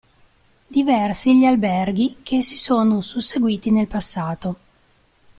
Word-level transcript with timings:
Diversi 0.65 1.37
gli 1.37 1.45
alberghi 1.45 2.21
che 2.23 2.41
si 2.41 2.57
sono 2.57 3.01
susseguiti 3.01 3.69
nel 3.69 3.85
passato. 3.85 4.57